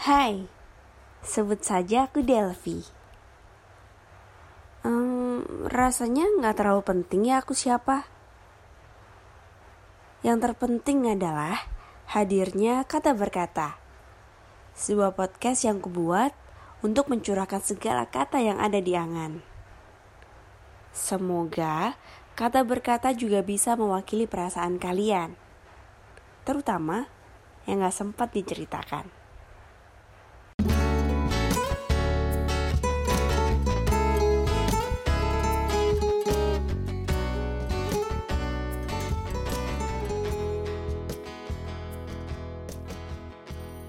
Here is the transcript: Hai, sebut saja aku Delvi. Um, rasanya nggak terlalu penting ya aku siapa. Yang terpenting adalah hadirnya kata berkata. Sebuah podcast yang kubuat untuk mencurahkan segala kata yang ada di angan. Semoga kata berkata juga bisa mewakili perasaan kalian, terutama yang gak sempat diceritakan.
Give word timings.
Hai, 0.00 0.48
sebut 1.20 1.60
saja 1.60 2.08
aku 2.08 2.24
Delvi. 2.24 2.80
Um, 4.80 5.44
rasanya 5.68 6.24
nggak 6.40 6.56
terlalu 6.56 6.80
penting 6.88 7.28
ya 7.28 7.44
aku 7.44 7.52
siapa. 7.52 8.08
Yang 10.24 10.48
terpenting 10.48 11.04
adalah 11.04 11.68
hadirnya 12.16 12.80
kata 12.88 13.12
berkata. 13.12 13.76
Sebuah 14.72 15.12
podcast 15.12 15.68
yang 15.68 15.84
kubuat 15.84 16.32
untuk 16.80 17.12
mencurahkan 17.12 17.60
segala 17.60 18.08
kata 18.08 18.40
yang 18.40 18.56
ada 18.56 18.80
di 18.80 18.96
angan. 18.96 19.44
Semoga 20.96 22.00
kata 22.40 22.64
berkata 22.64 23.12
juga 23.12 23.44
bisa 23.44 23.76
mewakili 23.76 24.24
perasaan 24.24 24.80
kalian, 24.80 25.36
terutama 26.48 27.04
yang 27.68 27.84
gak 27.84 27.92
sempat 27.92 28.32
diceritakan. 28.32 29.19